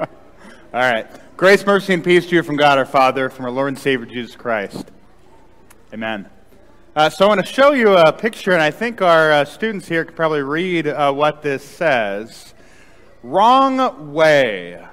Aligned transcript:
All 0.00 0.06
right. 0.72 1.06
Grace, 1.36 1.64
mercy, 1.66 1.94
and 1.94 2.04
peace 2.04 2.26
to 2.26 2.36
you 2.36 2.42
from 2.42 2.56
God 2.56 2.78
our 2.78 2.86
Father, 2.86 3.28
from 3.28 3.44
our 3.44 3.50
Lord 3.50 3.68
and 3.68 3.78
Savior 3.78 4.06
Jesus 4.06 4.36
Christ. 4.36 4.90
Amen. 5.92 6.28
Uh, 6.96 7.10
so 7.10 7.24
I 7.24 7.28
want 7.28 7.44
to 7.44 7.52
show 7.52 7.72
you 7.72 7.96
a 7.96 8.12
picture, 8.12 8.52
and 8.52 8.62
I 8.62 8.70
think 8.70 9.02
our 9.02 9.32
uh, 9.32 9.44
students 9.44 9.88
here 9.88 10.04
could 10.04 10.14
probably 10.14 10.42
read 10.42 10.86
uh, 10.86 11.12
what 11.12 11.42
this 11.42 11.64
says. 11.64 12.54
Wrong 13.22 14.12
way. 14.12 14.84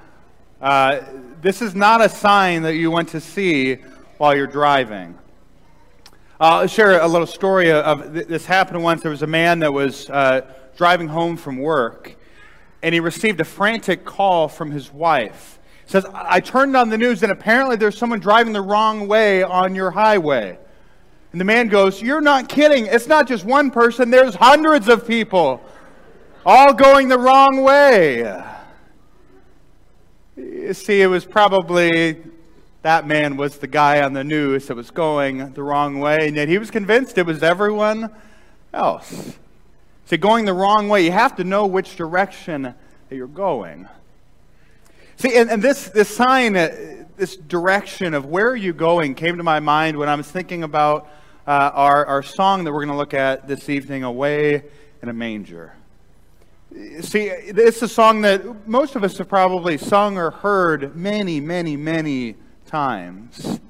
Uh, 0.60 1.02
this 1.42 1.62
is 1.62 1.76
not 1.76 2.02
a 2.02 2.10
sign 2.10 2.64
that 2.64 2.76
you 2.76 2.90
want 2.90 3.10
to 3.10 3.20
see 3.22 3.76
while 4.18 4.36
you're 4.36 4.48
driving. 4.48 5.18
I'll 6.40 6.66
share 6.66 7.00
a 7.00 7.08
little 7.08 7.28
story 7.28 7.72
of 7.72 8.14
this 8.14 8.48
happened 8.48 8.82
once. 8.82 9.04
There 9.04 9.12
was 9.12 9.22
a 9.22 9.28
man 9.28 9.60
that 9.60 9.72
was 9.72 10.10
uh, 10.10 10.42
driving 10.76 11.08
home 11.08 11.38
from 11.38 11.58
work, 11.58 12.16
and 12.84 12.94
he 12.94 13.00
received 13.00 13.40
a 13.40 13.46
frantic 13.46 14.06
call 14.06 14.48
from 14.48 14.72
his 14.72 14.92
wife. 14.92 15.60
He 15.86 15.92
says, 15.92 16.06
I 16.14 16.40
turned 16.40 16.76
on 16.76 16.90
the 16.90 16.98
news, 16.98 17.24
and 17.24 17.32
apparently 17.32 17.76
there's 17.76 17.98
someone 17.98 18.20
driving 18.20 18.54
the 18.54 18.62
wrong 18.62 19.08
way 19.08 19.44
on 19.44 19.76
your 19.76 19.92
highway. 19.92 20.58
And 21.32 21.40
the 21.40 21.46
man 21.46 21.68
goes, 21.68 22.02
You're 22.02 22.22
not 22.22 22.50
kidding. 22.50 22.88
It's 22.88 23.08
not 23.08 23.28
just 23.28 23.46
one 23.46 23.72
person, 23.72 24.10
there's 24.10 24.36
hundreds 24.36 24.90
of 24.90 25.08
people 25.08 25.62
all 26.46 26.74
going 26.74 27.08
the 27.08 27.20
wrong 27.20 27.62
way. 27.62 28.44
You 30.36 30.74
see, 30.74 31.02
it 31.02 31.08
was 31.08 31.26
probably 31.26 32.24
that 32.82 33.06
man 33.06 33.38
was 33.38 33.58
the 33.58 33.68
guy 33.68 34.02
on 34.02 34.14
the 34.14 34.24
news 34.24 34.68
that 34.68 34.76
was 34.76 34.90
going 34.90 35.54
the 35.54 35.62
wrong 35.62 36.00
way, 36.00 36.28
and 36.28 36.36
yet 36.36 36.48
he 36.48 36.58
was 36.58 36.72
convinced 36.72 37.18
it 37.18 37.26
was 37.26 37.44
everyone 37.44 38.10
else. 38.74 39.38
See, 40.12 40.18
going 40.18 40.44
the 40.44 40.54
wrong 40.54 40.90
way, 40.90 41.06
you 41.06 41.14
have 41.14 41.38
to 41.38 41.46
know 41.46 41.66
which 41.66 41.96
direction 41.96 42.64
that 42.64 42.76
you're 43.16 43.28
going. 43.28 43.88
See, 45.16 45.38
and, 45.38 45.50
and 45.50 45.64
this, 45.64 45.88
this 45.88 46.14
sign, 46.14 46.58
uh, 46.58 47.06
this 47.16 47.38
direction 47.38 48.14
of 48.14 48.26
where 48.26 48.50
are 48.50 48.56
you 48.58 48.74
going 48.74 49.16
came 49.16 49.38
to 49.38 49.44
my 49.44 49.62
mind 49.62 49.98
when 49.98 50.10
I 50.10 50.16
was 50.16 50.30
thinking 50.30 50.64
about 50.64 51.10
uh, 51.48 51.72
our, 51.74 52.06
our 52.06 52.24
song 52.24 52.66
that 52.66 52.74
we're 52.74 52.84
going 52.84 52.90
to 52.90 52.98
look 52.98 53.14
at 53.14 53.48
this 53.48 53.70
evening, 53.70 54.04
Away 54.04 54.66
in 55.02 55.08
a 55.08 55.14
Manger. 55.14 55.76
See, 57.00 57.28
it's 57.28 57.82
a 57.82 57.88
song 57.88 58.20
that 58.24 58.68
most 58.68 58.98
of 58.98 59.06
us 59.06 59.18
have 59.18 59.30
probably 59.30 59.78
sung 59.78 60.18
or 60.18 60.32
heard 60.32 60.94
many, 60.94 61.40
many, 61.40 61.78
many 61.78 62.36
times. 62.66 63.62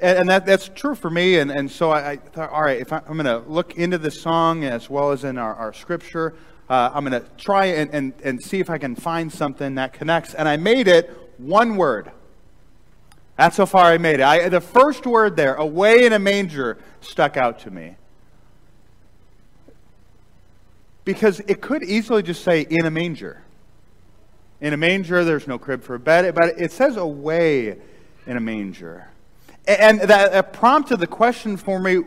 And, 0.00 0.18
and 0.18 0.28
that, 0.28 0.46
that's 0.46 0.68
true 0.68 0.94
for 0.94 1.10
me. 1.10 1.38
And, 1.38 1.50
and 1.50 1.70
so 1.70 1.90
I, 1.90 2.12
I 2.12 2.16
thought, 2.16 2.50
all 2.50 2.62
right, 2.62 2.80
if 2.80 2.92
I, 2.92 2.98
am 3.08 3.18
going 3.18 3.24
to 3.24 3.38
look 3.48 3.76
into 3.76 3.98
this 3.98 4.20
song 4.20 4.64
as 4.64 4.90
well 4.90 5.12
as 5.12 5.24
in 5.24 5.38
our, 5.38 5.54
our 5.54 5.72
scripture, 5.72 6.34
uh, 6.68 6.90
I'm 6.94 7.04
going 7.04 7.20
to 7.20 7.28
try 7.36 7.66
and, 7.66 7.90
and, 7.92 8.12
and 8.22 8.42
see 8.42 8.60
if 8.60 8.70
I 8.70 8.78
can 8.78 8.94
find 8.94 9.32
something 9.32 9.74
that 9.76 9.92
connects. 9.92 10.34
And 10.34 10.48
I 10.48 10.56
made 10.56 10.88
it 10.88 11.10
one 11.38 11.76
word. 11.76 12.10
That's 13.36 13.56
how 13.56 13.66
far 13.66 13.86
I 13.86 13.98
made 13.98 14.20
it. 14.20 14.22
I, 14.22 14.48
the 14.48 14.60
first 14.60 15.06
word 15.06 15.36
there, 15.36 15.54
away 15.54 16.06
in 16.06 16.12
a 16.12 16.18
manger, 16.18 16.78
stuck 17.00 17.36
out 17.36 17.58
to 17.60 17.70
me. 17.70 17.96
Because 21.04 21.40
it 21.40 21.60
could 21.60 21.82
easily 21.82 22.22
just 22.22 22.42
say 22.42 22.62
in 22.62 22.86
a 22.86 22.90
manger. 22.90 23.42
In 24.60 24.72
a 24.72 24.76
manger, 24.76 25.24
there's 25.24 25.46
no 25.46 25.58
crib 25.58 25.82
for 25.82 25.96
a 25.96 25.98
bed, 25.98 26.34
but 26.34 26.58
it 26.58 26.72
says 26.72 26.96
away 26.96 27.76
in 28.26 28.36
a 28.36 28.40
manger. 28.40 29.08
And 29.66 30.00
that, 30.02 30.52
prompted 30.52 30.98
the 30.98 31.06
question 31.06 31.56
for 31.56 31.78
me 31.78 32.02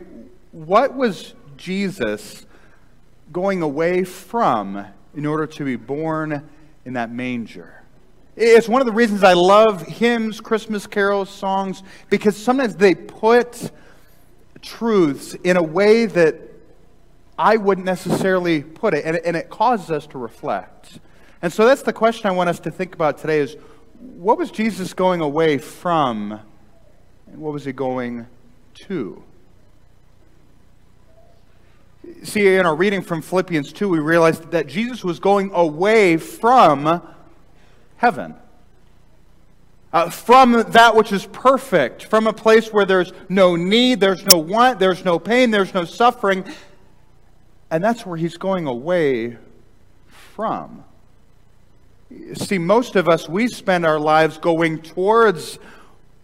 what 0.52 0.94
was 0.94 1.34
Jesus 1.56 2.46
going 3.32 3.62
away 3.62 4.04
from 4.04 4.86
in 5.14 5.26
order 5.26 5.46
to 5.46 5.64
be 5.64 5.76
born 5.76 6.48
in 6.84 6.92
that 6.94 7.10
manger? 7.10 7.82
It's 8.36 8.68
one 8.68 8.80
of 8.80 8.86
the 8.86 8.92
reasons 8.92 9.24
I 9.24 9.32
love 9.32 9.82
hymns, 9.82 10.40
Christmas 10.40 10.86
carols, 10.86 11.28
songs, 11.28 11.82
because 12.08 12.36
sometimes 12.36 12.76
they 12.76 12.94
put 12.94 13.72
truths 14.62 15.34
in 15.34 15.56
a 15.56 15.62
way 15.62 16.06
that 16.06 16.36
I 17.36 17.56
wouldn't 17.56 17.84
necessarily 17.84 18.62
put 18.62 18.94
it, 18.94 19.04
and, 19.04 19.16
and 19.16 19.36
it 19.36 19.50
causes 19.50 19.90
us 19.90 20.06
to 20.08 20.18
reflect. 20.18 21.00
And 21.42 21.52
so 21.52 21.66
that's 21.66 21.82
the 21.82 21.92
question 21.92 22.28
I 22.28 22.32
want 22.32 22.48
us 22.48 22.60
to 22.60 22.70
think 22.70 22.94
about 22.94 23.18
today 23.18 23.40
is 23.40 23.56
what 23.98 24.38
was 24.38 24.50
Jesus 24.50 24.94
going 24.94 25.20
away 25.20 25.58
from 25.58 26.40
and 27.32 27.40
what 27.40 27.52
was 27.52 27.64
he 27.64 27.72
going 27.72 28.26
to? 28.74 29.22
See, 32.22 32.54
in 32.54 32.64
our 32.64 32.74
reading 32.74 33.02
from 33.02 33.22
Philippians 33.22 33.72
2, 33.72 33.88
we 33.88 33.98
realized 33.98 34.50
that 34.50 34.66
Jesus 34.66 35.04
was 35.04 35.18
going 35.18 35.50
away 35.52 36.16
from 36.16 37.02
heaven. 37.96 38.34
Uh, 39.92 40.10
from 40.10 40.52
that 40.70 40.94
which 40.94 41.12
is 41.12 41.26
perfect, 41.26 42.04
from 42.04 42.26
a 42.26 42.32
place 42.32 42.72
where 42.72 42.84
there's 42.84 43.12
no 43.28 43.56
need, 43.56 44.00
there's 44.00 44.24
no 44.24 44.36
want, 44.36 44.78
there's 44.78 45.04
no 45.04 45.18
pain, 45.18 45.50
there's 45.50 45.72
no 45.72 45.84
suffering. 45.84 46.44
And 47.70 47.82
that's 47.82 48.04
where 48.04 48.16
he's 48.16 48.36
going 48.36 48.66
away 48.66 49.36
from. 50.34 50.84
See, 52.34 52.58
most 52.58 52.96
of 52.96 53.08
us, 53.08 53.28
we 53.28 53.48
spend 53.48 53.84
our 53.84 53.98
lives 53.98 54.38
going 54.38 54.80
towards 54.80 55.58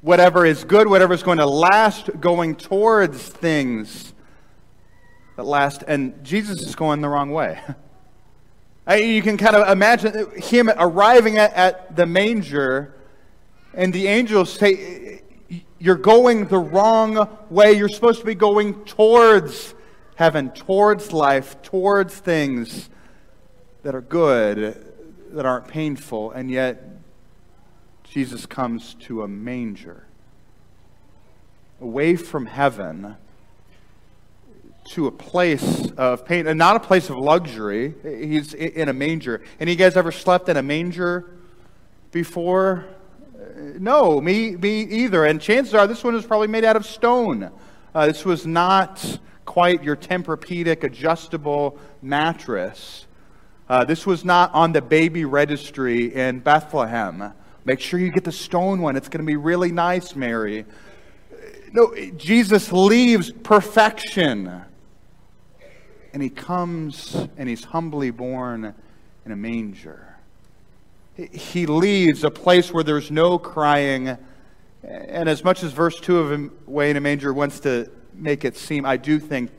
whatever 0.05 0.45
is 0.45 0.65
good, 0.65 0.87
whatever 0.87 1.15
is 1.15 1.23
going 1.23 1.39
to 1.39 1.47
last, 1.47 2.11
going 2.21 2.55
towards 2.55 3.23
things 3.23 4.13
that 5.37 5.45
last. 5.45 5.83
And 5.89 6.23
Jesus 6.23 6.61
is 6.61 6.77
going 6.77 7.01
the 7.01 7.09
wrong 7.09 7.31
way. 7.31 7.61
You 8.87 9.23
can 9.23 9.39
kind 9.39 9.57
of 9.57 9.67
imagine 9.71 10.31
him 10.37 10.69
arriving 10.69 11.39
at, 11.39 11.55
at 11.55 11.97
the 11.97 12.05
manger, 12.05 12.95
and 13.73 13.95
the 13.95 14.09
angels 14.09 14.53
say, 14.53 15.23
You're 15.79 15.95
going 15.95 16.49
the 16.49 16.59
wrong 16.59 17.27
way. 17.49 17.73
You're 17.73 17.89
supposed 17.89 18.21
to 18.21 18.27
be 18.27 18.35
going 18.35 18.85
towards 18.85 19.75
heaven, 20.17 20.51
towards 20.51 21.15
life, 21.15 21.63
towards 21.63 22.15
things 22.15 22.91
that 23.85 23.95
are 23.95 24.03
good 24.03 24.77
that 25.31 25.47
aren't 25.47 25.69
painful, 25.69 26.33
and 26.33 26.51
yet 26.51 26.95
Jesus 28.15 28.47
comes 28.47 28.95
to 29.01 29.25
a 29.25 29.29
manger. 29.29 30.07
Away 31.81 32.15
from 32.15 32.47
heaven 32.47 33.17
to 34.91 35.09
a 35.09 35.11
place 35.11 35.91
of 35.97 36.25
pain, 36.25 36.47
and 36.47 36.57
not 36.57 36.77
a 36.77 36.79
place 36.79 37.11
of 37.11 37.19
luxury. 37.19 37.93
He's 38.05 38.55
in 38.55 38.89
a 38.89 38.93
manger. 38.93 39.43
Any 39.59 39.73
you 39.73 39.77
guys 39.77 39.97
ever 39.97 40.13
slept 40.13 40.49
in 40.49 40.57
a 40.57 40.63
manger 40.63 41.29
before? 42.13 42.85
No, 43.81 44.21
me, 44.21 44.55
me 44.55 44.83
either. 44.83 45.25
And 45.25 45.41
chances 45.41 45.75
are 45.75 45.89
this 45.89 46.05
one 46.05 46.15
was 46.15 46.25
probably 46.25 46.47
made 46.47 46.63
out 46.63 46.77
of 46.77 46.87
stone. 46.87 47.51
Uh, 47.93 48.07
this 48.07 48.25
was 48.25 48.47
not 48.47 49.19
quite 49.45 49.83
your 49.83 49.97
Tempur-Pedic 49.97 50.85
adjustable 50.85 51.81
mattress. 52.01 53.09
Uh, 53.69 53.85
this 53.85 54.07
was 54.07 54.25
not 54.25 54.55
on 54.55 54.71
the 54.71 54.83
baby 54.83 55.25
registry 55.25 56.15
in 56.15 56.39
Bethlehem. 56.39 57.33
Make 57.65 57.81
sure 57.81 57.99
you 57.99 58.11
get 58.11 58.25
the 58.25 58.33
stone 58.33 58.83
one. 58.83 58.97
It's 58.97 59.09
going 59.09 59.25
to 59.25 59.27
be 59.27 59.37
really 59.37 59.73
nice, 59.73 60.15
Mary. 60.15 60.67
No, 61.73 61.95
Jesus 62.17 62.71
leaves 62.73 63.33
perfection. 63.33 64.63
And 66.13 66.23
he 66.23 66.31
comes 66.31 67.17
and 67.37 67.49
he's 67.49 67.65
humbly 67.65 68.11
born 68.11 68.75
in 69.25 69.33
a 69.33 69.37
manger. 69.37 70.17
He 71.17 71.67
leaves 71.67 72.23
a 72.23 72.31
place 72.31 72.73
where 72.73 72.85
there's 72.85 73.11
no 73.11 73.39
crying. 73.39 74.19
And 74.83 75.29
as 75.29 75.43
much 75.43 75.63
as 75.63 75.73
verse 75.73 75.99
2 76.01 76.19
of 76.19 76.69
Way 76.69 76.91
in 76.91 76.97
a 76.97 77.01
Manger 77.01 77.33
wants 77.33 77.61
to 77.61 77.91
make 78.13 78.45
it 78.45 78.57
seem, 78.57 78.85
I 78.85 78.97
do 78.97 79.19
think 79.19 79.51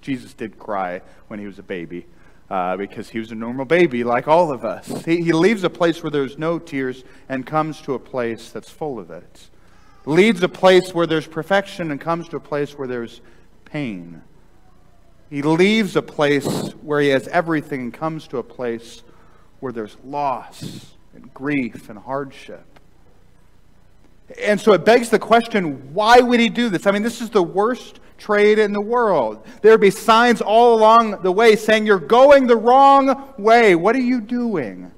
Jesus 0.00 0.32
did 0.32 0.58
cry 0.58 1.02
when 1.28 1.38
he 1.38 1.46
was 1.46 1.58
a 1.58 1.62
baby 1.62 2.06
uh, 2.50 2.76
because 2.76 3.08
he 3.08 3.18
was 3.18 3.30
a 3.30 3.34
normal 3.34 3.64
baby 3.64 4.02
like 4.02 4.26
all 4.26 4.50
of 4.50 4.64
us. 4.64 5.04
He, 5.04 5.22
he 5.22 5.32
leaves 5.32 5.62
a 5.62 5.70
place 5.70 6.02
where 6.02 6.10
there's 6.10 6.36
no 6.36 6.58
tears 6.58 7.04
and 7.28 7.46
comes 7.46 7.80
to 7.82 7.94
a 7.94 7.98
place 7.98 8.50
that's 8.50 8.68
full 8.68 8.98
of 8.98 9.10
it. 9.10 9.50
Leads 10.04 10.42
a 10.42 10.48
place 10.48 10.92
where 10.92 11.06
there's 11.06 11.26
perfection 11.26 11.90
and 11.90 12.00
comes 12.00 12.28
to 12.28 12.36
a 12.36 12.40
place 12.40 12.76
where 12.76 12.88
there's 12.88 13.20
pain. 13.64 14.22
He 15.28 15.42
leaves 15.42 15.94
a 15.94 16.02
place 16.02 16.72
where 16.82 17.00
he 17.00 17.08
has 17.08 17.28
everything 17.28 17.82
and 17.82 17.94
comes 17.94 18.26
to 18.28 18.38
a 18.38 18.42
place 18.42 19.04
where 19.60 19.72
there's 19.72 19.96
loss 20.02 20.96
and 21.14 21.32
grief 21.32 21.88
and 21.88 21.98
hardship. 21.98 22.69
And 24.38 24.60
so 24.60 24.72
it 24.72 24.84
begs 24.84 25.08
the 25.08 25.18
question 25.18 25.92
why 25.94 26.20
would 26.20 26.40
he 26.40 26.48
do 26.48 26.68
this? 26.68 26.86
I 26.86 26.90
mean, 26.92 27.02
this 27.02 27.20
is 27.20 27.30
the 27.30 27.42
worst 27.42 28.00
trade 28.18 28.58
in 28.58 28.72
the 28.72 28.80
world. 28.80 29.44
There 29.62 29.72
would 29.72 29.80
be 29.80 29.90
signs 29.90 30.40
all 30.40 30.78
along 30.78 31.22
the 31.22 31.32
way 31.32 31.56
saying, 31.56 31.86
You're 31.86 31.98
going 31.98 32.46
the 32.46 32.56
wrong 32.56 33.32
way. 33.38 33.74
What 33.74 33.96
are 33.96 34.00
you 34.00 34.20
doing? 34.20 34.92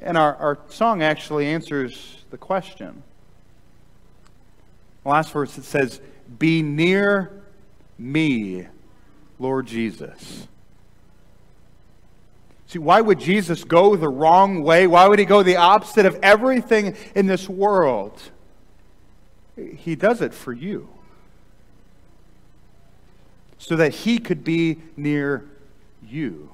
And 0.00 0.18
our, 0.18 0.36
our 0.36 0.58
song 0.68 1.02
actually 1.02 1.46
answers 1.46 2.24
the 2.30 2.36
question. 2.36 3.02
The 5.02 5.08
last 5.08 5.32
verse 5.32 5.56
it 5.58 5.64
says, 5.64 6.00
Be 6.38 6.62
near 6.62 7.42
me, 7.98 8.66
Lord 9.38 9.66
Jesus. 9.66 10.46
See, 12.74 12.80
why 12.80 13.00
would 13.00 13.20
Jesus 13.20 13.62
go 13.62 13.94
the 13.94 14.08
wrong 14.08 14.64
way? 14.64 14.88
Why 14.88 15.06
would 15.06 15.20
he 15.20 15.24
go 15.24 15.44
the 15.44 15.58
opposite 15.58 16.06
of 16.06 16.18
everything 16.24 16.96
in 17.14 17.26
this 17.26 17.48
world? 17.48 18.20
He 19.54 19.94
does 19.94 20.20
it 20.20 20.34
for 20.34 20.52
you. 20.52 20.88
So 23.58 23.76
that 23.76 23.94
he 23.94 24.18
could 24.18 24.42
be 24.42 24.78
near 24.96 25.48
you. 26.04 26.50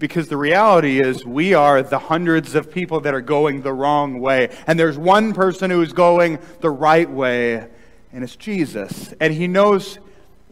Because 0.00 0.26
the 0.26 0.36
reality 0.36 1.00
is, 1.00 1.24
we 1.24 1.54
are 1.54 1.80
the 1.80 2.00
hundreds 2.00 2.56
of 2.56 2.72
people 2.72 2.98
that 3.02 3.14
are 3.14 3.20
going 3.20 3.62
the 3.62 3.72
wrong 3.72 4.18
way. 4.18 4.48
And 4.66 4.80
there's 4.80 4.98
one 4.98 5.32
person 5.32 5.70
who 5.70 5.80
is 5.80 5.92
going 5.92 6.40
the 6.60 6.70
right 6.70 7.08
way, 7.08 7.68
and 8.12 8.24
it's 8.24 8.34
Jesus. 8.34 9.14
And 9.20 9.32
he 9.32 9.46
knows 9.46 10.00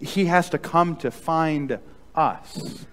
he 0.00 0.26
has 0.26 0.50
to 0.50 0.58
come 0.58 0.94
to 0.98 1.10
find 1.10 1.80
us. 2.14 2.86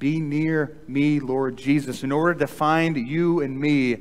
Be 0.00 0.18
near 0.18 0.78
me, 0.88 1.20
Lord 1.20 1.58
Jesus, 1.58 2.02
in 2.02 2.10
order 2.10 2.40
to 2.40 2.46
find 2.46 2.96
you 2.96 3.40
and 3.42 3.60
me 3.60 3.98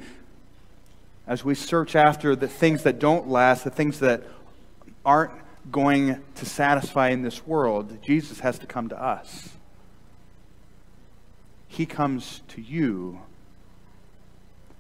as 1.28 1.44
we 1.44 1.54
search 1.54 1.94
after 1.94 2.38
the 2.38 2.48
things 2.48 2.84
that 2.84 3.00
don't 3.00 3.28
last, 3.28 3.66
the 3.66 3.69
things 3.69 4.00
that 4.00 4.24
aren't 5.06 5.34
going 5.69 6.24
to 6.36 6.46
satisfy 6.46 7.10
in 7.10 7.22
this 7.22 7.46
world. 7.46 8.01
Jesus 8.01 8.40
has 8.40 8.57
to 8.60 8.66
come 8.66 8.88
to 8.90 9.00
us. 9.00 9.50
He 11.68 11.86
comes 11.86 12.44
to 12.48 12.62
you. 12.62 13.19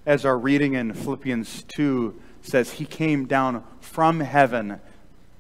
As 0.05 0.25
our 0.25 0.37
reading 0.37 0.73
in 0.73 0.93
Philippians 0.93 1.63
2 1.63 2.17
says, 2.43 2.71
He 2.71 2.85
came 2.85 3.25
down 3.25 3.65
from 3.81 4.21
heaven, 4.21 4.79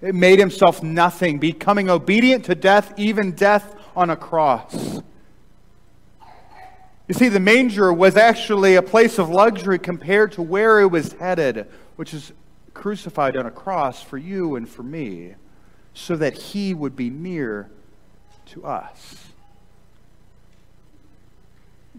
it 0.01 0.13
made 0.13 0.39
Himself 0.39 0.83
nothing, 0.83 1.39
becoming 1.39 1.89
obedient 1.89 2.43
to 2.45 2.55
death, 2.55 2.93
even 2.97 3.31
death 3.31 3.73
on 3.95 4.09
a 4.09 4.17
cross. 4.17 5.01
You 7.09 7.15
see, 7.15 7.27
the 7.27 7.39
manger 7.39 7.91
was 7.91 8.15
actually 8.15 8.75
a 8.75 8.83
place 8.83 9.17
of 9.17 9.29
luxury 9.29 9.79
compared 9.79 10.33
to 10.33 10.43
where 10.43 10.79
it 10.79 10.91
was 10.91 11.13
headed, 11.13 11.65
which 11.95 12.13
is 12.13 12.31
crucified 12.75 13.35
on 13.35 13.47
a 13.47 13.51
cross 13.51 14.03
for 14.03 14.19
you 14.19 14.55
and 14.55 14.69
for 14.69 14.83
me, 14.83 15.33
so 15.95 16.15
that 16.15 16.35
He 16.35 16.75
would 16.75 16.95
be 16.95 17.09
near 17.09 17.71
to 18.45 18.63
us. 18.63 19.25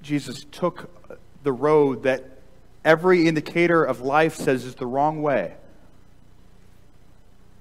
Jesus 0.01 0.47
took 0.53 0.89
the 1.43 1.53
road 1.53 2.05
that 2.05 2.39
every 2.85 3.27
indicator 3.27 3.83
of 3.83 4.03
life 4.03 4.37
says 4.37 4.65
is 4.65 4.77
the 4.77 4.87
wrong 4.87 5.23
way 5.23 5.55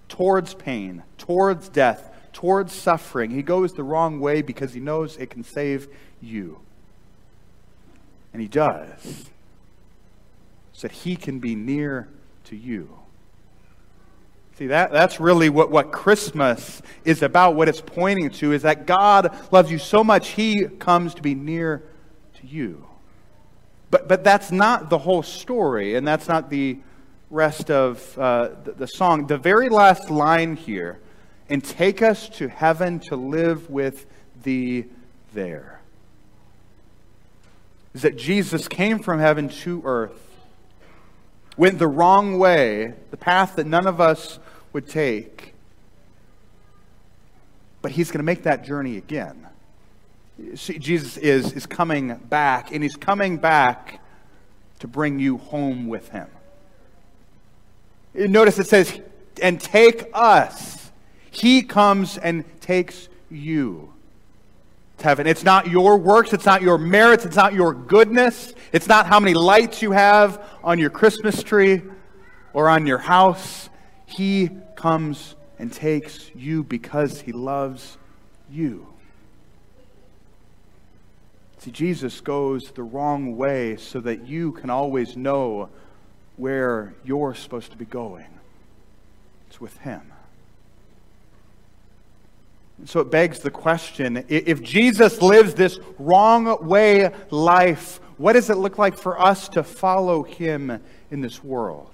towards 0.07 0.53
pain, 0.53 1.01
towards 1.17 1.67
death, 1.67 2.11
towards 2.31 2.73
suffering. 2.73 3.31
He 3.31 3.41
goes 3.41 3.73
the 3.73 3.83
wrong 3.83 4.19
way 4.19 4.43
because 4.43 4.73
he 4.73 4.79
knows 4.79 5.17
it 5.17 5.31
can 5.31 5.43
save 5.43 5.87
you. 6.21 6.59
And 8.33 8.41
he 8.41 8.47
does. 8.47 9.25
So 10.73 10.87
that 10.87 10.93
he 10.93 11.15
can 11.15 11.39
be 11.39 11.55
near 11.55 12.07
to 12.45 12.55
you. 12.55 12.99
See, 14.57 14.67
that, 14.67 14.91
that's 14.91 15.21
really 15.21 15.49
what, 15.49 15.71
what 15.71 15.91
Christmas 15.91 16.81
is 17.05 17.21
about. 17.21 17.55
What 17.55 17.69
it's 17.69 17.79
pointing 17.79 18.29
to 18.31 18.51
is 18.51 18.63
that 18.63 18.85
God 18.85 19.33
loves 19.53 19.71
you 19.71 19.77
so 19.77 20.03
much, 20.03 20.29
he 20.29 20.65
comes 20.67 21.13
to 21.13 21.21
be 21.21 21.33
near 21.33 21.83
to 22.41 22.47
you. 22.47 22.85
But, 23.89 24.07
but 24.07 24.23
that's 24.23 24.51
not 24.51 24.89
the 24.89 24.97
whole 24.97 25.23
story, 25.23 25.95
and 25.95 26.05
that's 26.07 26.27
not 26.27 26.49
the 26.49 26.77
rest 27.29 27.71
of 27.71 28.17
uh, 28.17 28.49
the, 28.63 28.73
the 28.73 28.87
song. 28.87 29.27
The 29.27 29.37
very 29.37 29.69
last 29.69 30.09
line 30.09 30.55
here, 30.55 30.99
and 31.49 31.63
take 31.63 32.01
us 32.01 32.27
to 32.29 32.47
heaven 32.47 32.99
to 32.99 33.15
live 33.15 33.69
with 33.69 34.05
thee 34.43 34.85
there, 35.33 35.78
is 37.93 38.01
that 38.03 38.15
Jesus 38.15 38.67
came 38.67 38.99
from 38.99 39.19
heaven 39.19 39.49
to 39.49 39.81
earth, 39.83 40.29
went 41.57 41.79
the 41.79 41.87
wrong 41.87 42.37
way, 42.37 42.93
the 43.11 43.17
path 43.17 43.55
that 43.55 43.65
none 43.65 43.87
of 43.87 43.99
us 43.99 44.39
would 44.73 44.87
take, 44.87 45.53
but 47.81 47.91
he's 47.91 48.11
going 48.11 48.19
to 48.19 48.25
make 48.25 48.43
that 48.43 48.63
journey 48.63 48.97
again. 48.97 49.47
See, 50.55 50.77
Jesus 50.77 51.17
is, 51.17 51.53
is 51.53 51.65
coming 51.65 52.15
back, 52.15 52.71
and 52.71 52.83
he's 52.83 52.95
coming 52.95 53.37
back 53.37 54.01
to 54.79 54.87
bring 54.87 55.19
you 55.19 55.37
home 55.37 55.87
with 55.87 56.09
him. 56.09 56.27
Notice 58.13 58.59
it 58.59 58.67
says, 58.67 58.99
and 59.41 59.59
take 59.59 60.09
us. 60.13 60.91
He 61.31 61.61
comes 61.61 62.17
and 62.17 62.43
takes 62.61 63.07
you 63.29 63.93
heaven. 65.01 65.27
It's 65.27 65.43
not 65.43 65.67
your 65.67 65.97
works, 65.97 66.33
it's 66.33 66.45
not 66.45 66.61
your 66.61 66.77
merits, 66.77 67.25
it's 67.25 67.35
not 67.35 67.53
your 67.53 67.73
goodness, 67.73 68.53
it's 68.71 68.87
not 68.87 69.05
how 69.05 69.19
many 69.19 69.33
lights 69.33 69.81
you 69.81 69.91
have 69.91 70.43
on 70.63 70.79
your 70.79 70.89
Christmas 70.89 71.43
tree 71.43 71.81
or 72.53 72.69
on 72.69 72.85
your 72.85 72.97
house. 72.97 73.69
He 74.05 74.49
comes 74.75 75.35
and 75.57 75.71
takes 75.71 76.31
you 76.35 76.63
because 76.63 77.21
he 77.21 77.31
loves 77.31 77.97
you. 78.49 78.87
See, 81.59 81.71
Jesus 81.71 82.21
goes 82.21 82.71
the 82.71 82.83
wrong 82.83 83.35
way 83.35 83.75
so 83.75 83.99
that 83.99 84.25
you 84.25 84.53
can 84.53 84.69
always 84.69 85.17
know 85.17 85.69
where 86.37 86.93
you're 87.03 87.35
supposed 87.35 87.71
to 87.71 87.77
be 87.77 87.83
going. 87.83 88.27
It's 89.47 89.59
with 89.59 89.77
Him. 89.79 90.13
So 92.85 93.01
it 93.01 93.11
begs 93.11 93.39
the 93.39 93.51
question 93.51 94.25
if 94.29 94.61
Jesus 94.61 95.21
lives 95.21 95.53
this 95.53 95.79
wrong 95.97 96.67
way 96.67 97.11
life, 97.29 97.99
what 98.17 98.33
does 98.33 98.49
it 98.49 98.57
look 98.57 98.77
like 98.77 98.97
for 98.97 99.19
us 99.19 99.49
to 99.49 99.63
follow 99.63 100.23
Him 100.23 100.79
in 101.11 101.21
this 101.21 101.43
world? 101.43 101.91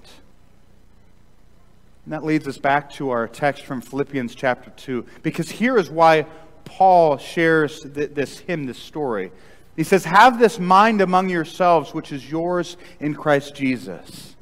And 2.06 2.14
that 2.14 2.24
leads 2.24 2.48
us 2.48 2.58
back 2.58 2.92
to 2.94 3.10
our 3.10 3.28
text 3.28 3.64
from 3.64 3.82
Philippians 3.82 4.36
chapter 4.36 4.70
2, 4.72 5.06
because 5.24 5.50
here 5.50 5.78
is 5.78 5.90
why 5.90 6.28
Paul 6.64 7.18
shares 7.18 7.82
this 7.82 8.40
hymn, 8.40 8.66
this 8.66 8.78
story. 8.78 9.32
He 9.76 9.84
says, 9.84 10.06
Have 10.06 10.40
this 10.40 10.60
mind 10.60 11.02
among 11.02 11.30
yourselves, 11.30 11.94
which 11.94 12.12
is 12.12 12.30
yours 12.30 12.78
in 13.00 13.16
Christ 13.16 13.56
Jesus. 13.56 14.35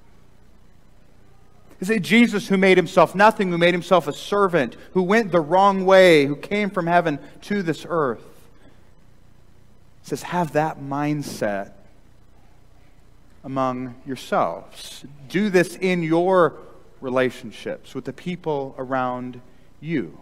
Is 1.83 1.89
it 1.89 2.01
Jesus 2.01 2.47
who 2.47 2.55
made 2.55 2.77
himself 2.77 3.13
nothing, 3.13 3.51
who 3.51 3.57
made 3.57 3.73
himself 3.73 4.07
a 4.07 4.13
servant, 4.13 4.77
who 4.93 5.03
went 5.03 5.33
the 5.33 5.41
wrong 5.41 5.83
way, 5.83 6.25
who 6.25 6.37
came 6.37 6.69
from 6.69 6.87
heaven 6.87 7.19
to 7.41 7.61
this 7.61 7.85
earth? 7.89 8.23
He 10.01 10.07
says, 10.07 10.23
Have 10.23 10.53
that 10.53 10.79
mindset 10.79 11.73
among 13.43 13.95
yourselves. 14.05 15.03
Do 15.27 15.49
this 15.49 15.75
in 15.75 16.03
your 16.03 16.53
relationships 17.01 17.93
with 17.93 18.05
the 18.05 18.13
people 18.13 18.75
around 18.77 19.41
you. 19.81 20.17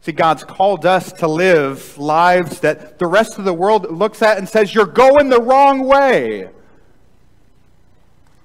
See, 0.00 0.10
God's 0.10 0.42
called 0.42 0.84
us 0.84 1.12
to 1.12 1.28
live 1.28 1.96
lives 1.96 2.58
that 2.58 2.98
the 2.98 3.06
rest 3.06 3.38
of 3.38 3.44
the 3.44 3.54
world 3.54 3.92
looks 3.92 4.20
at 4.20 4.36
and 4.36 4.48
says, 4.48 4.74
You're 4.74 4.84
going 4.84 5.28
the 5.28 5.40
wrong 5.40 5.86
way. 5.86 6.50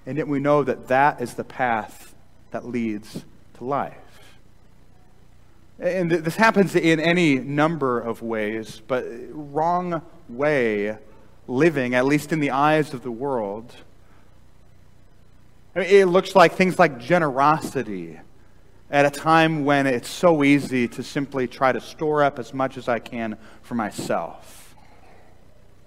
And 0.08 0.18
yet 0.18 0.30
we 0.30 0.40
know 0.40 0.64
that 0.64 0.88
that 0.88 1.20
is 1.22 1.34
the 1.34 1.44
path 1.44 2.16
that 2.52 2.66
leads 2.66 3.26
to 3.56 3.64
life. 3.66 3.94
And 5.80 6.10
this 6.10 6.38
happens 6.38 6.76
in 6.78 7.02
any 7.02 7.36
number 7.36 8.00
of 8.00 8.22
ways, 8.22 8.82
but 8.88 9.06
wrong 9.30 10.02
way 10.30 10.98
living, 11.46 11.94
at 11.94 12.06
least 12.06 12.32
in 12.32 12.40
the 12.40 12.52
eyes 12.52 12.94
of 12.94 13.04
the 13.04 13.12
world, 13.12 13.76
it 15.76 16.06
looks 16.06 16.36
like 16.36 16.54
things 16.54 16.80
like 16.80 17.00
generosity 17.00 18.18
at 18.90 19.06
a 19.06 19.12
time 19.12 19.66
when 19.66 19.86
it's 19.86 20.10
so 20.10 20.42
easy 20.42 20.88
to 20.88 21.04
simply 21.04 21.48
try 21.48 21.74
to 21.74 21.82
store 21.82 22.24
up 22.24 22.40
as 22.40 22.54
much 22.54 22.78
as 22.78 22.88
I 22.88 23.00
can 23.00 23.38
for 23.62 23.76
myself. 23.76 24.74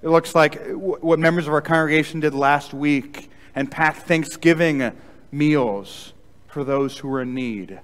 It 0.02 0.10
looks 0.10 0.34
like 0.34 0.62
what 0.72 1.18
members 1.18 1.46
of 1.46 1.54
our 1.54 1.62
congregation 1.62 2.20
did 2.20 2.34
last 2.34 2.74
week 2.74 3.30
and 3.54 3.70
packed 3.70 4.02
Thanksgiving 4.02 4.92
meals 5.32 6.12
for 6.48 6.64
those 6.64 6.98
who 6.98 7.12
are 7.12 7.22
in 7.22 7.34
need. 7.34 7.80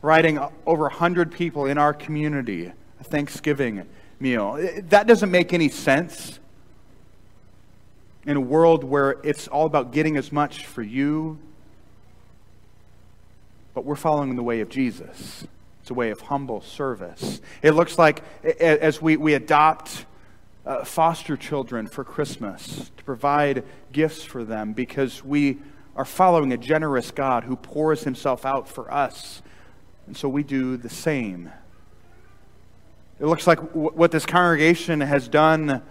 Writing 0.00 0.38
over 0.66 0.82
100 0.84 1.32
people 1.32 1.66
in 1.66 1.78
our 1.78 1.92
community 1.92 2.72
a 3.00 3.04
Thanksgiving 3.04 3.86
meal. 4.18 4.58
That 4.84 5.06
doesn't 5.06 5.30
make 5.30 5.52
any 5.52 5.68
sense 5.68 6.38
in 8.26 8.36
a 8.36 8.40
world 8.40 8.84
where 8.84 9.16
it's 9.22 9.48
all 9.48 9.66
about 9.66 9.92
getting 9.92 10.16
as 10.16 10.32
much 10.32 10.66
for 10.66 10.82
you 10.82 11.38
but 13.78 13.84
we're 13.84 13.94
following 13.94 14.34
the 14.34 14.42
way 14.42 14.60
of 14.60 14.68
Jesus. 14.68 15.46
It's 15.82 15.90
a 15.90 15.94
way 15.94 16.10
of 16.10 16.20
humble 16.20 16.60
service. 16.62 17.40
It 17.62 17.74
looks 17.74 17.96
like 17.96 18.24
as 18.60 19.00
we, 19.00 19.16
we 19.16 19.34
adopt 19.34 20.04
uh, 20.68 20.84
foster 20.84 21.34
children 21.34 21.86
for 21.86 22.04
Christmas 22.04 22.90
to 22.96 23.04
provide 23.04 23.64
gifts 23.90 24.22
for 24.22 24.44
them 24.44 24.74
because 24.74 25.24
we 25.24 25.56
are 25.96 26.04
following 26.04 26.52
a 26.52 26.58
generous 26.58 27.10
God 27.10 27.44
who 27.44 27.56
pours 27.56 28.04
himself 28.04 28.44
out 28.44 28.68
for 28.68 28.92
us. 28.92 29.42
And 30.06 30.14
so 30.14 30.28
we 30.28 30.42
do 30.42 30.76
the 30.76 30.90
same. 30.90 31.50
It 33.18 33.24
looks 33.24 33.46
like 33.46 33.58
w- 33.58 33.90
what 33.94 34.12
this 34.12 34.26
congregation 34.26 35.00
has 35.00 35.26
done 35.26 35.82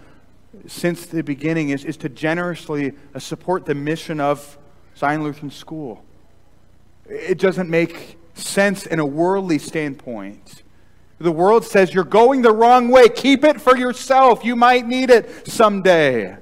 since 0.66 1.06
the 1.06 1.22
beginning 1.22 1.70
is, 1.70 1.84
is 1.84 1.96
to 1.98 2.08
generously 2.08 2.92
uh, 3.14 3.18
support 3.18 3.66
the 3.66 3.74
mission 3.74 4.20
of 4.20 4.58
Zion 4.96 5.24
Lutheran 5.24 5.50
School. 5.50 6.04
It 7.04 7.38
doesn't 7.38 7.68
make 7.68 8.16
sense 8.34 8.86
in 8.86 9.00
a 9.00 9.06
worldly 9.06 9.58
standpoint. 9.58 10.62
The 11.18 11.32
world 11.32 11.64
says 11.64 11.92
you're 11.92 12.04
going 12.04 12.42
the 12.42 12.52
wrong 12.52 12.88
way. 12.88 13.08
Keep 13.08 13.44
it 13.44 13.60
for 13.60 13.76
yourself. 13.76 14.44
You 14.44 14.54
might 14.54 14.86
need 14.86 15.10
it 15.10 15.48
someday. 15.48 16.36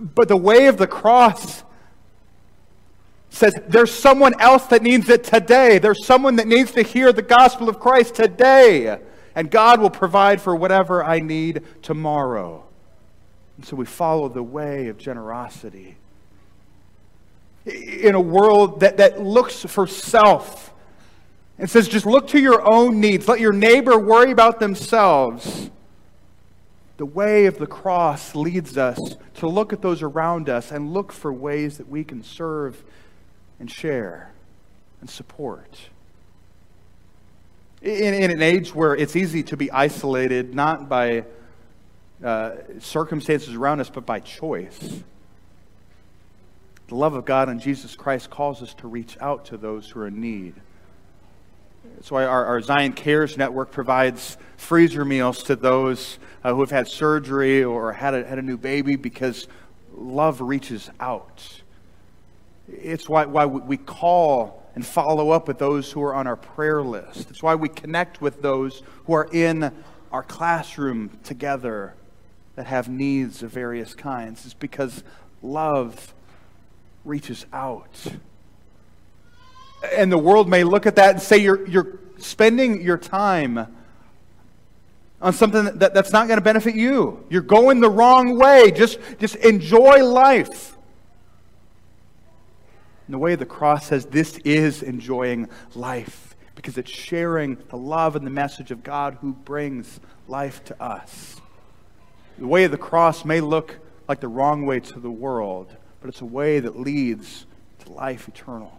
But 0.00 0.28
the 0.28 0.36
way 0.36 0.66
of 0.66 0.78
the 0.78 0.86
cross 0.86 1.62
says 3.28 3.54
there's 3.68 3.92
someone 3.92 4.40
else 4.40 4.66
that 4.66 4.82
needs 4.82 5.10
it 5.10 5.22
today. 5.22 5.78
There's 5.78 6.06
someone 6.06 6.36
that 6.36 6.46
needs 6.46 6.72
to 6.72 6.82
hear 6.82 7.12
the 7.12 7.22
gospel 7.22 7.68
of 7.68 7.78
Christ 7.78 8.14
today. 8.14 8.98
And 9.34 9.50
God 9.50 9.80
will 9.80 9.90
provide 9.90 10.40
for 10.40 10.56
whatever 10.56 11.04
I 11.04 11.20
need 11.20 11.62
tomorrow. 11.82 12.64
And 13.58 13.66
so 13.66 13.76
we 13.76 13.84
follow 13.84 14.28
the 14.28 14.42
way 14.42 14.88
of 14.88 14.96
generosity. 14.96 15.96
In 17.66 18.14
a 18.14 18.20
world 18.20 18.80
that, 18.80 18.96
that 18.96 19.20
looks 19.20 19.62
for 19.62 19.86
self 19.86 20.72
and 21.58 21.70
says, 21.70 21.88
just 21.88 22.06
look 22.06 22.28
to 22.28 22.38
your 22.38 22.66
own 22.66 23.00
needs, 23.00 23.28
let 23.28 23.40
your 23.40 23.52
neighbor 23.52 23.98
worry 23.98 24.30
about 24.30 24.60
themselves. 24.60 25.70
The 26.98 27.06
way 27.06 27.46
of 27.46 27.58
the 27.58 27.66
cross 27.66 28.34
leads 28.34 28.78
us 28.78 29.16
to 29.34 29.48
look 29.48 29.72
at 29.72 29.82
those 29.82 30.02
around 30.02 30.48
us 30.48 30.72
and 30.72 30.92
look 30.92 31.12
for 31.12 31.32
ways 31.32 31.78
that 31.78 31.88
we 31.88 32.04
can 32.04 32.22
serve 32.22 32.82
and 33.60 33.70
share 33.70 34.32
and 35.00 35.10
support. 35.10 35.78
In, 37.82 38.14
in 38.14 38.30
an 38.30 38.42
age 38.42 38.74
where 38.74 38.94
it's 38.96 39.14
easy 39.14 39.42
to 39.44 39.56
be 39.56 39.70
isolated, 39.70 40.54
not 40.54 40.88
by 40.88 41.26
uh, 42.24 42.52
circumstances 42.80 43.54
around 43.54 43.80
us, 43.80 43.90
but 43.90 44.06
by 44.06 44.20
choice. 44.20 45.02
The 46.88 46.94
love 46.94 47.14
of 47.14 47.24
God 47.24 47.48
and 47.48 47.60
Jesus 47.60 47.94
Christ 47.94 48.30
calls 48.30 48.62
us 48.62 48.72
to 48.74 48.88
reach 48.88 49.18
out 49.20 49.44
to 49.46 49.58
those 49.58 49.90
who 49.90 50.00
are 50.00 50.06
in 50.06 50.20
need. 50.20 50.54
That's 51.96 52.10
why 52.10 52.26
our, 52.26 52.44
our 52.44 52.60
Zion 52.60 52.92
Cares 52.92 53.38
Network 53.38 53.72
provides 53.72 54.36
freezer 54.58 55.04
meals 55.04 55.42
to 55.44 55.56
those 55.56 56.18
uh, 56.44 56.52
who 56.52 56.60
have 56.60 56.70
had 56.70 56.88
surgery 56.88 57.64
or 57.64 57.94
had 57.94 58.12
a, 58.12 58.24
had 58.24 58.38
a 58.38 58.42
new 58.42 58.58
baby 58.58 58.96
because 58.96 59.48
love 59.94 60.42
reaches 60.42 60.90
out. 61.00 61.62
It's 62.68 63.08
why, 63.08 63.24
why 63.24 63.46
we 63.46 63.78
call 63.78 64.62
and 64.74 64.84
follow 64.84 65.30
up 65.30 65.48
with 65.48 65.58
those 65.58 65.90
who 65.90 66.02
are 66.02 66.14
on 66.14 66.26
our 66.26 66.36
prayer 66.36 66.82
list. 66.82 67.30
It's 67.30 67.42
why 67.42 67.54
we 67.54 67.70
connect 67.70 68.20
with 68.20 68.42
those 68.42 68.82
who 69.06 69.14
are 69.14 69.28
in 69.32 69.72
our 70.12 70.22
classroom 70.22 71.18
together 71.24 71.94
that 72.56 72.66
have 72.66 72.90
needs 72.90 73.42
of 73.42 73.50
various 73.50 73.94
kinds. 73.94 74.44
It's 74.44 74.52
because 74.54 75.02
love 75.42 76.12
reaches 77.06 77.46
out. 77.54 78.06
And 79.94 80.10
the 80.10 80.18
world 80.18 80.48
may 80.48 80.64
look 80.64 80.86
at 80.86 80.96
that 80.96 81.10
and 81.10 81.22
say 81.22 81.38
you're, 81.38 81.66
you're 81.68 81.98
spending 82.18 82.82
your 82.82 82.98
time 82.98 83.74
on 85.20 85.32
something 85.32 85.78
that, 85.78 85.94
that's 85.94 86.12
not 86.12 86.26
going 86.28 86.38
to 86.38 86.44
benefit 86.44 86.74
you. 86.74 87.24
You're 87.30 87.42
going 87.42 87.80
the 87.80 87.90
wrong 87.90 88.38
way. 88.38 88.70
Just, 88.70 88.98
just 89.18 89.36
enjoy 89.36 90.04
life. 90.04 90.76
And 93.06 93.14
the 93.14 93.18
way 93.18 93.34
of 93.34 93.38
the 93.38 93.46
cross 93.46 93.86
says 93.86 94.06
this 94.06 94.36
is 94.38 94.82
enjoying 94.82 95.48
life 95.74 96.34
because 96.54 96.76
it's 96.78 96.90
sharing 96.90 97.56
the 97.68 97.76
love 97.76 98.16
and 98.16 98.26
the 98.26 98.30
message 98.30 98.70
of 98.70 98.82
God 98.82 99.18
who 99.20 99.32
brings 99.32 100.00
life 100.26 100.64
to 100.64 100.82
us. 100.82 101.40
The 102.38 102.46
way 102.46 102.64
of 102.64 102.70
the 102.70 102.78
cross 102.78 103.24
may 103.24 103.40
look 103.40 103.76
like 104.08 104.20
the 104.20 104.28
wrong 104.28 104.66
way 104.66 104.80
to 104.80 105.00
the 105.00 105.10
world, 105.10 105.74
but 106.00 106.08
it's 106.08 106.20
a 106.20 106.26
way 106.26 106.60
that 106.60 106.78
leads 106.78 107.46
to 107.80 107.92
life 107.92 108.28
eternal. 108.28 108.75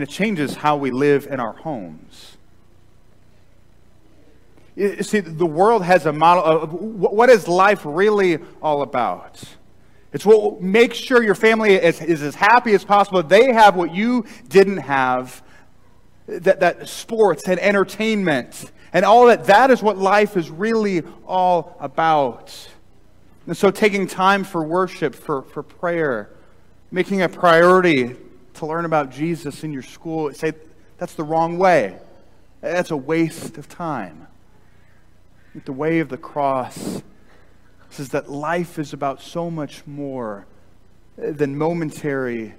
And 0.00 0.08
it 0.08 0.12
changes 0.14 0.54
how 0.54 0.78
we 0.78 0.90
live 0.90 1.26
in 1.26 1.40
our 1.40 1.52
homes. 1.52 2.38
You 4.74 5.02
see, 5.02 5.20
the 5.20 5.44
world 5.44 5.84
has 5.84 6.06
a 6.06 6.12
model 6.14 6.42
of 6.42 6.72
what 6.72 7.28
is 7.28 7.46
life 7.46 7.82
really 7.84 8.38
all 8.62 8.80
about. 8.80 9.44
It's 10.14 10.24
what 10.24 10.62
makes 10.62 10.96
sure 10.96 11.22
your 11.22 11.34
family 11.34 11.74
is, 11.74 12.00
is 12.00 12.22
as 12.22 12.34
happy 12.34 12.72
as 12.72 12.82
possible. 12.82 13.22
They 13.22 13.52
have 13.52 13.76
what 13.76 13.94
you 13.94 14.24
didn't 14.48 14.78
have 14.78 15.42
that, 16.26 16.60
that 16.60 16.88
sports 16.88 17.46
and 17.46 17.60
entertainment 17.60 18.72
and 18.94 19.04
all 19.04 19.26
that. 19.26 19.44
That 19.44 19.70
is 19.70 19.82
what 19.82 19.98
life 19.98 20.34
is 20.34 20.48
really 20.48 21.02
all 21.26 21.76
about. 21.78 22.70
And 23.46 23.54
so, 23.54 23.70
taking 23.70 24.06
time 24.06 24.44
for 24.44 24.64
worship, 24.64 25.14
for, 25.14 25.42
for 25.42 25.62
prayer, 25.62 26.30
making 26.90 27.20
a 27.20 27.28
priority 27.28 28.16
to 28.60 28.66
learn 28.66 28.84
about 28.84 29.10
Jesus 29.10 29.64
in 29.64 29.72
your 29.72 29.82
school, 29.82 30.32
say 30.32 30.52
that's 30.98 31.14
the 31.14 31.24
wrong 31.24 31.58
way. 31.58 31.98
That's 32.60 32.90
a 32.90 32.96
waste 32.96 33.56
of 33.58 33.68
time. 33.68 34.26
The 35.64 35.72
way 35.72 35.98
of 35.98 36.10
the 36.10 36.18
cross 36.18 37.02
says 37.88 38.10
that 38.10 38.30
life 38.30 38.78
is 38.78 38.92
about 38.92 39.20
so 39.20 39.50
much 39.50 39.86
more 39.86 40.46
than 41.16 41.56
momentary 41.56 42.54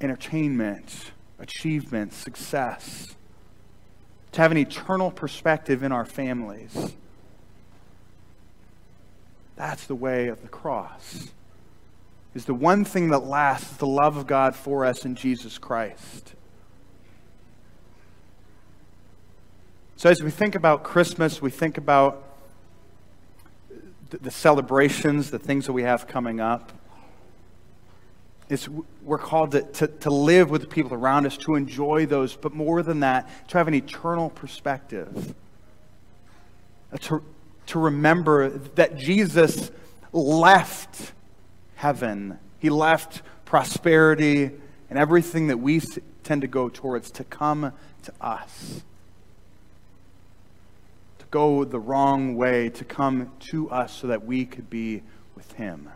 entertainment, 0.00 1.10
achievement, 1.38 2.12
success. 2.12 3.16
To 4.32 4.40
have 4.40 4.52
an 4.52 4.58
eternal 4.58 5.10
perspective 5.10 5.82
in 5.82 5.92
our 5.92 6.04
families. 6.04 6.94
That's 9.56 9.86
the 9.86 9.94
way 9.94 10.28
of 10.28 10.42
the 10.42 10.48
cross. 10.48 11.28
Is 12.34 12.46
the 12.46 12.54
one 12.54 12.84
thing 12.84 13.10
that 13.10 13.20
lasts 13.20 13.76
the 13.76 13.86
love 13.86 14.16
of 14.16 14.26
God 14.26 14.56
for 14.56 14.84
us 14.84 15.04
in 15.04 15.14
Jesus 15.14 15.56
Christ. 15.56 16.34
So, 19.96 20.10
as 20.10 20.22
we 20.22 20.30
think 20.30 20.56
about 20.56 20.82
Christmas, 20.82 21.40
we 21.40 21.50
think 21.50 21.78
about 21.78 22.22
the 24.10 24.30
celebrations, 24.30 25.30
the 25.30 25.38
things 25.38 25.66
that 25.66 25.72
we 25.72 25.82
have 25.82 26.06
coming 26.06 26.40
up. 26.40 26.72
It's, 28.48 28.68
we're 29.02 29.18
called 29.18 29.52
to, 29.52 29.62
to, 29.62 29.86
to 29.86 30.10
live 30.10 30.50
with 30.50 30.60
the 30.60 30.66
people 30.66 30.94
around 30.94 31.26
us, 31.26 31.36
to 31.38 31.54
enjoy 31.54 32.06
those, 32.06 32.36
but 32.36 32.52
more 32.52 32.82
than 32.82 33.00
that, 33.00 33.48
to 33.48 33.58
have 33.58 33.68
an 33.68 33.74
eternal 33.74 34.30
perspective. 34.30 35.34
Uh, 36.92 36.96
to, 36.98 37.22
to 37.66 37.78
remember 37.78 38.50
that 38.50 38.96
Jesus 38.96 39.70
left 40.12 41.12
heaven, 41.84 42.38
He 42.58 42.70
left 42.70 43.20
prosperity 43.44 44.50
and 44.88 44.98
everything 44.98 45.48
that 45.48 45.58
we 45.58 45.82
tend 46.22 46.40
to 46.40 46.48
go 46.48 46.70
towards 46.70 47.10
to 47.10 47.24
come 47.24 47.74
to 48.04 48.12
us 48.22 48.82
to 51.18 51.26
go 51.30 51.62
the 51.62 51.78
wrong 51.78 52.36
way 52.36 52.70
to 52.70 52.86
come 52.86 53.30
to 53.38 53.68
us 53.68 53.92
so 53.92 54.06
that 54.06 54.24
we 54.24 54.46
could 54.46 54.70
be 54.70 55.02
with 55.34 55.52
Him, 55.52 55.90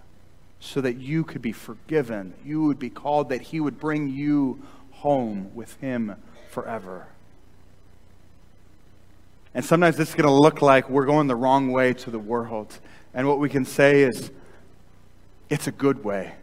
so 0.61 0.83
that 0.83 0.99
you 0.99 1.25
could 1.25 1.41
be 1.41 1.53
forgiven. 1.53 2.35
You 2.45 2.65
would 2.65 2.79
be 2.79 2.91
called, 2.91 3.31
that 3.31 3.41
He 3.41 3.59
would 3.59 3.81
bring 3.81 4.11
you 4.11 4.61
home 4.91 5.51
with 5.55 5.73
Him 5.81 6.17
forever. 6.51 7.07
And 9.55 9.65
sometimes 9.65 9.99
is 9.99 10.15
going 10.15 10.29
to 10.29 10.31
look 10.31 10.61
like 10.61 10.91
we're 10.91 11.07
going 11.07 11.29
the 11.29 11.35
wrong 11.35 11.73
way 11.73 11.95
to 11.95 12.11
the 12.11 12.19
world. 12.19 12.79
And 13.15 13.27
what 13.27 13.39
we 13.39 13.49
can 13.49 13.65
say 13.65 14.03
is, 14.03 14.31
it's 15.51 15.67
a 15.67 15.73
good 15.73 16.05
way. 16.05 16.35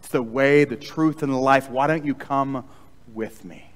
It's 0.00 0.08
the 0.08 0.22
way, 0.22 0.64
the 0.64 0.76
truth, 0.76 1.22
and 1.22 1.32
the 1.32 1.36
life. 1.36 1.70
Why 1.70 1.86
don't 1.86 2.04
you 2.04 2.14
come 2.14 2.64
with 3.14 3.44
me? 3.44 3.70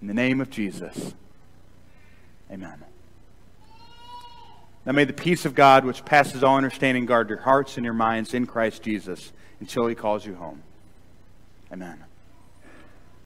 In 0.00 0.08
the 0.08 0.14
name 0.14 0.40
of 0.40 0.50
Jesus. 0.50 1.14
Amen. 2.50 2.84
Now 4.84 4.92
may 4.92 5.04
the 5.04 5.12
peace 5.12 5.44
of 5.44 5.54
God, 5.54 5.84
which 5.84 6.04
passes 6.04 6.42
all 6.42 6.56
understanding, 6.56 7.06
guard 7.06 7.28
your 7.28 7.38
hearts 7.38 7.76
and 7.76 7.84
your 7.84 7.94
minds 7.94 8.34
in 8.34 8.46
Christ 8.46 8.82
Jesus 8.82 9.32
until 9.60 9.86
he 9.86 9.94
calls 9.94 10.26
you 10.26 10.34
home. 10.34 10.62
Amen. 11.72 12.04